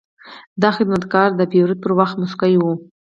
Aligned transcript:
دا 0.61 0.69
خدمتګر 0.77 1.29
د 1.35 1.41
پیرود 1.51 1.79
پر 1.83 1.91
وخت 1.99 2.15
موسکی 2.21 2.53
وي. 2.61 2.73